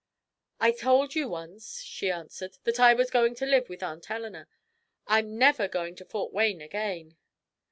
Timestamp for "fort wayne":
6.05-6.59